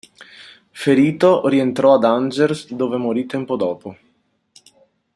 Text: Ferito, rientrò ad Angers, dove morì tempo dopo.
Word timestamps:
Ferito, 0.71 1.47
rientrò 1.47 1.93
ad 1.93 2.05
Angers, 2.05 2.71
dove 2.73 2.97
morì 2.97 3.27
tempo 3.27 3.55
dopo. 3.55 3.95